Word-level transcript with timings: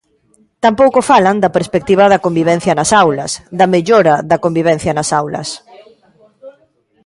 Tampouco 0.63 0.99
falan 1.11 1.37
da 1.43 1.53
perspectiva 1.57 2.03
da 2.11 2.23
convivencia 2.25 2.73
nas 2.79 2.91
aulas, 3.01 3.31
da 3.59 3.67
mellora 3.73 4.15
da 4.29 4.41
convivencia 4.45 4.95
nas 4.97 5.09
aulas. 5.19 5.49